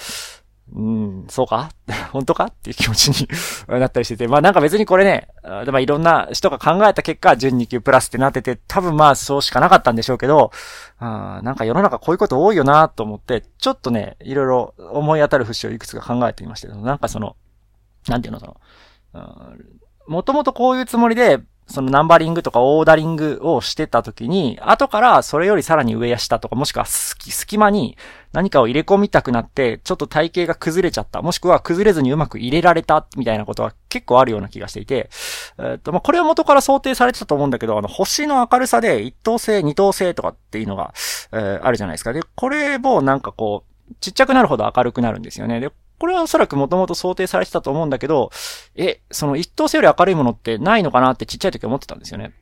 [0.74, 1.70] うん、そうか？
[2.14, 2.46] 本当か？
[2.46, 3.28] っていう気持ちに
[3.68, 4.28] なったりしてて。
[4.28, 5.28] まあなんか別にこれね、
[5.66, 10.52] でもいろんな人が考えた結果、準2級プラスってなってて、多分まあそうしかなかったんでしょうけど、
[11.00, 17.36] あなんか世の中こういうこと多いよなと思って、ちょっとね、いろいろ思い当たる節をいくつか考えてみましたけど、なんかその、
[18.08, 18.56] なんていうのその、
[20.08, 27.98] もともとこういうつもりで、そのナンバリングとかオーダリングをしてた時に、後からそれよりさらに上や下とか、もしくは隙間に
[28.34, 31.22] 何かを入れ込みたくなって、ちょっと体型が崩れちゃった。
[31.22, 35.10] もしくは崩れずにうまく入れられた、みたいなことは結構あるような気がしていて、
[35.58, 40.94] えー、っと、まあ、これは元から想定されてたと思うんだけど、あの、星の明るさで一等星、二等星とかっていうのが、
[41.32, 42.14] えー、あるじゃないですか。
[42.14, 45.60] で、これもなんかこう、ちっちゃくなるほど明るくなるんですよね。
[45.60, 48.32] で、これはおそらくもともと想定されてたと思うんだけど、
[48.74, 52.34] え、その一等星より明るいものってないのかなってちっちゃい時思ってたんですよね。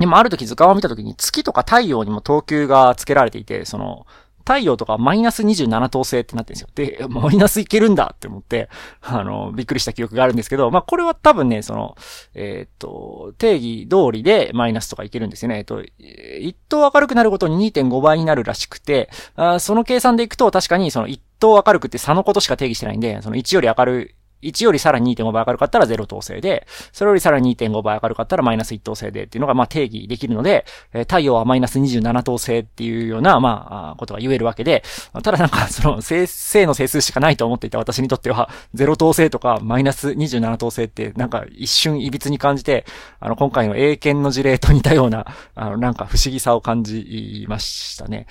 [0.00, 4.06] でもある時図鑑を見た時に月とか太陽にも等級が付けられていて、その、
[4.44, 7.06] 太陽とかマイナス27等星ってなってるんですよ。
[7.06, 8.68] で、マイナスいけるんだって思って、
[9.00, 11.96] あの、びっくりした記憶があるんですけど、まあ、これは多分ね、その、
[12.34, 15.58] えー、っと、定義通りでマイナスとかいけるんですよね。
[15.58, 34.82] えっと、1等明るくなるごとに2.5倍になるらしくて、あその計算でいくと確かにその1等明るくって差のことしか定義してないんで、その1より明る、1よりさらに2.5倍明るかったら0等星で、それよりさらに2.5倍明るかったらマイナス1等星でっていうのがまあ定義できるので、太陽はマイナス27等星っていうようなまあ、ことが言えるわけで、
[35.22, 42.84] ただなんかその正、正の整数しかないと思っていた私にとっては、0等星とかマイナス27等星ってなんか一瞬いびつに感じて、
[43.18, 48.26] あの今回の英検の事例と似たような、あのなんか不思議さを感じましたね。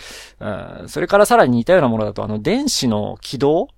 [0.88, 3.70] それからさらに似たようなものだと、あの電子の軌道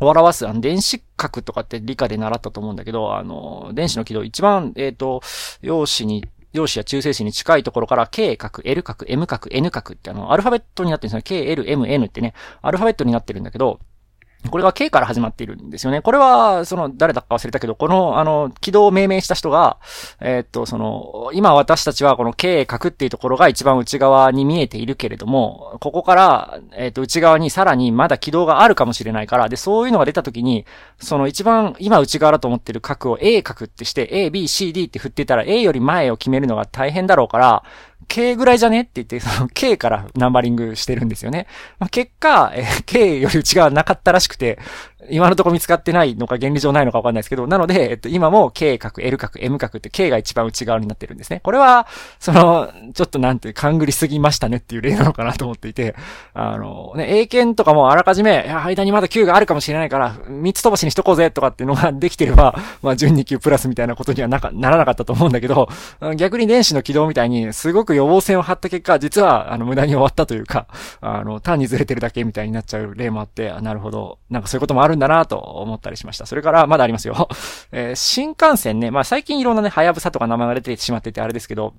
[0.00, 5.20] 表す、あの、電子核とかって理科で習ったと思うんだけど、あの、電子の軌道一番、えっ、ー、と、
[5.60, 11.42] 陽子に、陽子や中性子に近いところから K 角、L 角、M 角、N 角ってあの、アルファベットになってるんですよ。
[11.44, 13.80] K、L、M、N ってね、アルファベットになってるんだけど、
[14.50, 16.00] これが K から始まっているんですよね。
[16.00, 19.78] これは、その、誰だか忘れたけど、この、あの、軌道を命名した人が、
[20.20, 30.64] えー、っと、その、今私たちはこの K 角っていうところが一番内側に見えているけれども、ここから、えー、っと、内側にさらにまだ軌道があるかもしれないから、で、そういうのが出た時に、
[31.00, 37.62] その一番今内側だと思ってる角を A 角ってして、A、B、C、D って振ってたら A より前を決めるのが大変だろうから、
[38.08, 41.46] K ぐらいじゃねって言って、その K からナンバリングしてるんですよね。
[41.78, 44.58] まあ、結果、え K より内側なかったらしくて、
[45.10, 51.40] 今のところ見つかってないのか原理上ないのかわかんないですけど、なので、えっと、今も K 角、L 角、M 角って K が一番内側になってるんですね。
[51.42, 51.86] これは、
[52.18, 55.94] その、ちょっとなんて、勘ぐりすぎましたねっていう例なのかなと思っていて、
[56.34, 65.68] あの、ね、英検とかもあらかじめ、いや、間にまだ9があるかもしれないから、3つ飛ばしにしとこうぜとかっていうのができてれば、 まあ、順2級プラスみたいなことにはなか、ならなかったと思うんだけど、
[66.16, 70.66] 逆に電子の軌道みたいに、すごく予防線を張った結果、実は、あの、無駄に終わったというか、
[71.00, 76.26] あの、単にずれてるだけみたいになっちゃう例もあって、なるほど、なんかそういうこともあるんだなと思ったりしました。
[76.26, 77.28] それから、まだありますよ。
[77.72, 81.74] えー、新幹線ね、まあ最近いろんなね、はやぶさとか名前が出てしまっててあれですけど、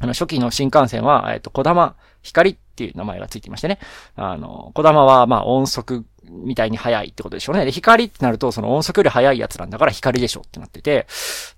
[0.00, 3.78] あの、初期の新幹線は、えっ、ー、と、小玉光っていう名前がついていましてね。
[4.16, 7.64] あの、小玉は、まあ、音速みたいに速いってことでしょうね。
[7.64, 11.06] で、光ってなると、その音速より速いやつなんだから光でしょってなってて、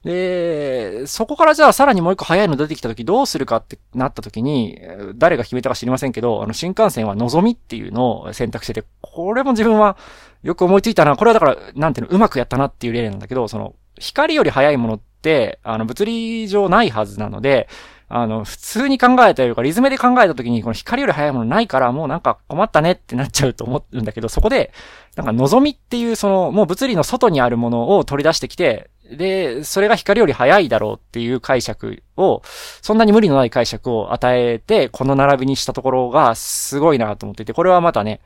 [0.04, 4.78] で、そこからじゃあさらにもう一個速いの出てきた時どうするかってなった時に、
[5.16, 9.96] 誰が決めたか知りませんけど、あの、新幹線は望みっていうのを選択してて、これも自分は
[10.42, 11.16] よく思いついたな。
[11.16, 17.68] これはだから、なんていうの、うまくやったなっていう例なんだけど、その、光より速いものって、あの、物理上ないはずなので、
[18.08, 24.72] あの、普通に考えたというか、リズムで考えた時に、この光より速いものないから、もうなんか困ったねってなっちゃうと思うんだけど、そこで、
[25.16, 32.42] なんか望みっていう、その、もう物理の外にあるものを取り出してきて、で、それが光より速いだろうっていう解釈を、
[32.80, 38.20] そんなに無理のない解釈を与えて、この並びにしたところがすごいなと思っていて、これはまたね、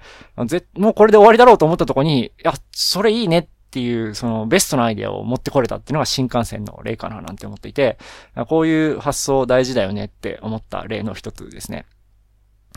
[0.76, 7.98] もうこれで終わりだろうと思ったところに、いや、それいいねってっていう、そのベストなアイデアを持ってこれたっていうのが新幹線の例かななんて思っていて、
[8.48, 11.86] こういう発想大事だよねって思った例の一つですね。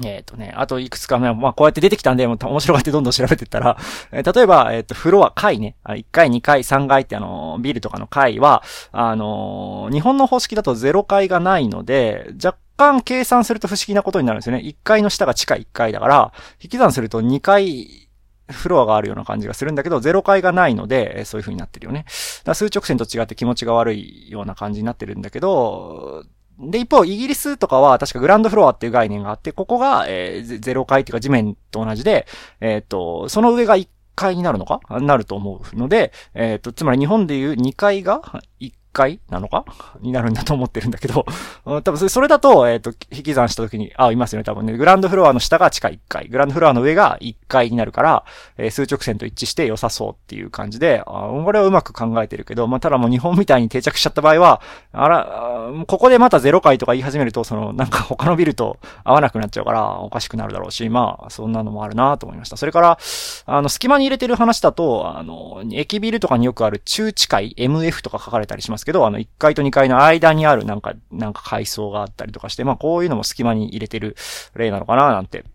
[0.03, 3.77] えっ、ー、とね、あといくつかね、まあこうやって出てきたんで、もう面白がってどんどん調べてったら、
[4.11, 14.63] え、例えば、えっ、ー、と、フロア、階ね、1階、2階、3階ってあの、ビルとかの階は、あの日本の方式だと0階がないので、若干計算すると不思議なことになるんですよね。
[14.63, 18.09] 1階の下が地下1階だから、引き算すると2階
[18.53, 22.05] フロアがあるような感じがするんだけど、ゼロ階がないので、そういう風になってるよね。
[22.43, 26.23] だ数直線と違って気持ちが悪いような感じになってるんだけど、
[26.59, 32.27] で、一方、イギリスとかは確かグランドフロアっていう概念があって、ここが、えー、ゼロ階っていうか地面と同じで、
[32.61, 34.79] えっ、ー、と、その上が1階になるのか？
[34.99, 38.21] なると思うので、えっ、ー、と、つまり日本でいう2階が
[38.59, 39.65] 1階なのか？
[39.99, 41.25] になるんだと思ってるんだけど、
[41.65, 44.77] 多分それだと、えっ、ー、と、引き算した時に、あ、いますよね、多分ね。
[44.77, 48.23] グランドフロアの下が地下1階、グランドフロアの上が1階になるから、
[48.57, 62.57] えー、数直線と一致して良さそうっていう感じで、あこれはうまく考えてるけど、まあ、ただもう日本みたいに定着しちゃった場合は、あら、ここでまた0階とか言い始めると、その、なんか他のビルと合わなくなっちゃうから、おかしくなるだろうし、まあ、そんなのもあるなと思いました。
[62.57, 62.97] それから、
[63.45, 74.15] あの、隙間に入れてる話だと、あの、駅ビルとかによくある中地階、MF とか書かれたりしますすけど、あの、1階と2階の間にあるなんか、なんか階層があったりとかして、まあこういうのも隙間に入れてる
[74.55, 75.45] 例なのかななんて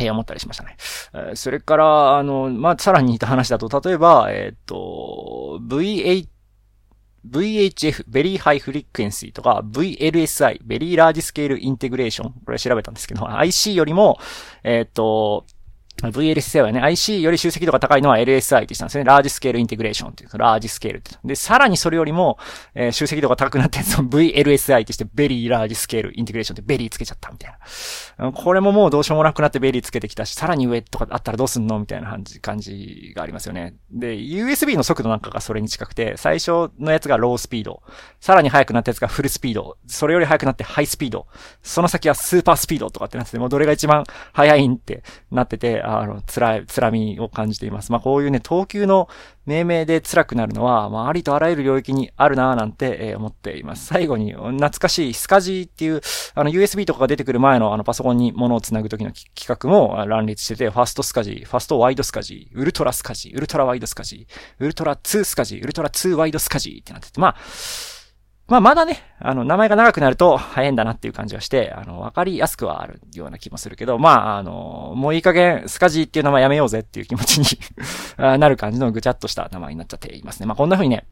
[0.00, 0.76] え思ったりしましたね。
[1.14, 6.28] えそれから、あの、まあ、さらに似た話だと、例えば、えっ、ー、と、VH、
[7.28, 12.30] VHF、Very High Frequency とか VLSI、Very Large Scale Integration。
[12.44, 14.18] これ調べたんですけど、IC よりも、
[14.62, 15.44] えっ、ー、と、
[16.02, 19.04] VLSI はね、IC より集積度が高いのは LSI って言ったんですね。
[19.04, 21.16] Large Scale Integration っていう、 Large Scale って。
[21.24, 22.38] で、さらにそれよりも、
[22.74, 27.52] えー、集積度が高くなってその VLSI ってして、ベリーラージスケールインテグレーションって Very つけちゃったみたい
[28.18, 28.32] な。
[28.32, 33.74] これももうどうしようもなくなって Very つけてきたし、さらに上とかあったらどうすんのみたいな感じ、感じがありますよね。
[33.90, 37.82] で、USB の速度なんかがそれに近くて、最初のやつが Low Speed。
[38.20, 39.76] さらに速くなったやつが Full Speed。
[39.86, 41.26] それより速くなって High Speed。
[41.62, 47.90] その先は Super Speed とかってなってて、もうどれが一番速いんってなってて、あの、辛い、辛みを感じています。
[47.92, 49.08] まあ、こういうね、等級の
[49.46, 53.86] 命名で辛くなるのは、まあ、ありとあらゆる領域にあるなぁなんて、えー、思っています。
[53.86, 56.02] 最後に、懐かしい SCSI っていう、
[56.34, 67.36] あの、USB とかが出てくる前のあの、パソコンに物を繋ぐ時の企画も乱立してて、ファストスカジー、ファストワイドスカジー、ウルトラスカジー、ウルトラワイドスカジー、ウルトラ2スカジー、ウルトラ2ワイドスカジーってなってて、まあ、
[68.48, 77.46] まあ、まだね、あの、名前が長くなると早いんだなっていう感じがして、あの、わかりやすくはあるような気もするけど、まあ、あの、もういい加減、スカジーっていう名前やめようぜっていう気持ちに
[78.16, 80.46] なる感じのぐちゃっとした名前になっちゃっていますね。
[80.46, 81.06] まあ、こんな風にね、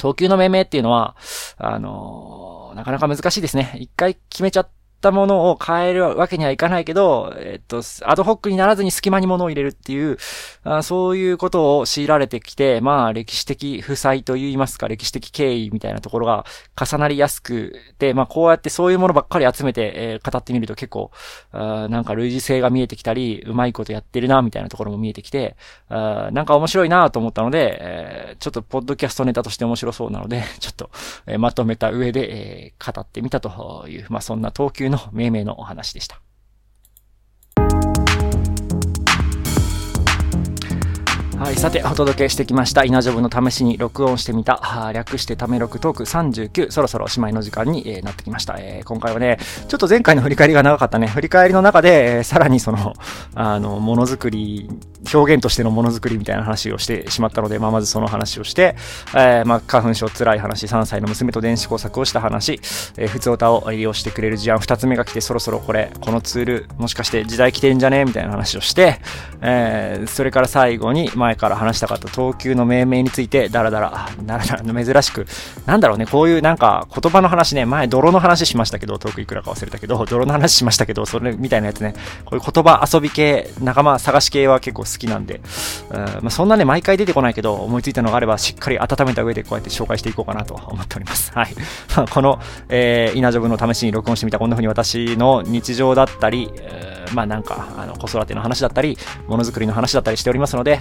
[0.00, 1.16] 東急の命名っていうのは、
[1.58, 3.76] あの、なかなか難しいですね。
[3.80, 4.68] 一回決めちゃっ
[5.02, 10.16] ったものを変えるわけにはいかないけど、えっと、アドホックにならずに隙間に物を入れるっていう、
[10.62, 16.46] あそういうことを強いられてきて、まあ、歴史的負債といいますか、歴史的経緯みたいなところが
[16.80, 21.10] 重なりやすくて、まあ、こうやってそういうものばっかり集めて、えー、語ってみると結構、
[21.50, 25.56] あなんか類似性が見えてきたり、うまいことやってるな、みたいなところも見えてきて、
[25.88, 30.90] あなんか面白いなと思ったので、えー、ちょっとポッドキャストネタとして面白そうなので、 ちょっと、
[31.26, 36.22] えー、まとめた上で、えー、語ってみたという、まあ、そんな投球の命名のお話でした。
[41.42, 41.56] はい。
[41.56, 42.84] さて、お届けしてきました。
[42.84, 48.86] 稲ジョブの試しに録音してみた、略してため録トーク39、そろそろおしまいの時間に、えー、なってきました、えー。
[48.86, 51.08] 今回はね、ちょっと前回の振り返りが長かったね。
[51.08, 52.92] 振り返りの中で、えー、さらにその、
[53.34, 54.70] あの、ものづくり、
[55.12, 58.76] 表現としてのものづくりみたいな話をしてしまったので、まあ、まずその話をして、
[59.14, 62.60] えー、まあ、花粉症辛い話、3歳の娘と電子工作をした話、
[62.96, 68.04] えー、普通歌を利用してくれる事案2つ目が来て、そろそろこれ、このツール、もしかして時代来てんじゃね？
[68.04, 69.00] みたいな話をして、
[69.40, 75.26] えー、それから最後に、前から話したかった投球の命名について、だらだら、だらだら、珍しく、
[75.66, 81.94] なんだろうね、こういうなんか言葉の話ね、前泥の話しましたけど、トークいくらか忘れたけど、泥の話しましたけど、それみたいなやつね、
[82.24, 85.40] こういう言葉遊び系、仲間探し系は結構好ききなんで、
[85.90, 91.32] うんまあ、そんなね、毎回出てこないけど、思いついたのがあれば、しっかり温めた上でこうやって紹介していこうかなと思っております。
[91.32, 91.54] はい。
[92.10, 96.50] この、えー、稲ジョブの試しに録音してみた、こんな風に私の日常だったり、
[97.12, 98.98] まあなんか、あの、子育ての話だったり、
[99.28, 100.80] ものづくりの話だったりしておりますので、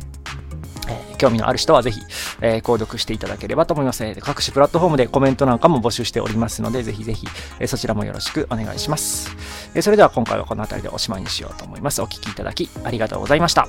[0.90, 2.02] え、興味のある人はぜひ、
[2.42, 4.04] えー、購読していただければと思います。
[4.22, 7.28] 各種プラットフォームでコメントなんかも募集しておりますので、ぜひぜひ、
[7.60, 9.36] えー、そちらもよろしくお願いします。
[9.76, 12.02] えそれでは今回はこの辺りでおしまいにしようと思います。
[12.02, 13.68] お聴きいただきありがとうございました。